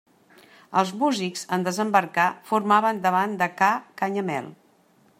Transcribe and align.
Els 0.81 0.93
músics, 1.01 1.43
en 1.57 1.67
desembarcar, 1.69 2.27
formaven 2.53 3.05
davant 3.07 3.39
de 3.43 3.53
ca 3.61 3.73
Canyamel. 4.03 4.53